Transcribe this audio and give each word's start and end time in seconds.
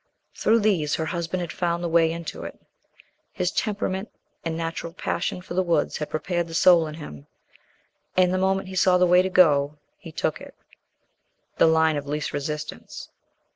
Through 0.33 0.61
these 0.61 0.95
her 0.95 1.05
husband 1.05 1.41
had 1.41 1.51
found 1.51 1.83
the 1.83 1.87
way 1.87 2.11
into 2.11 2.43
it. 2.43 2.59
His 3.31 3.51
temperament 3.51 4.09
and 4.43 4.57
natural 4.57 4.93
passion 4.93 5.43
for 5.43 5.53
the 5.53 5.61
woods 5.61 5.97
had 5.97 6.09
prepared 6.09 6.47
the 6.47 6.55
soul 6.55 6.87
in 6.87 6.95
him, 6.95 7.27
and 8.17 8.33
the 8.33 8.39
moment 8.39 8.67
he 8.67 8.75
saw 8.75 8.97
the 8.97 9.05
way 9.05 9.21
to 9.21 9.29
go 9.29 9.77
he 9.99 10.11
took 10.11 10.41
it 10.41 10.55
the 11.59 11.67
line 11.67 11.97
of 11.97 12.07
least 12.07 12.33
resistance. 12.33 13.09